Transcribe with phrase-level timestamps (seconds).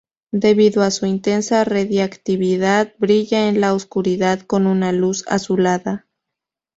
[0.33, 6.07] Debido a su intensa radiactividad brilla en la oscuridad con una luz azulada.